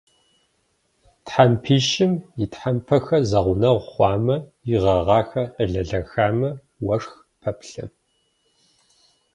[1.25, 2.13] Тхьэмпищым
[2.43, 4.37] и тхьэмпэхэр зэгъунэгъу хъуамэ,
[4.73, 6.49] и гъэгъахэр къелэлэхамэ,
[6.85, 7.85] уэшх пэплъэ.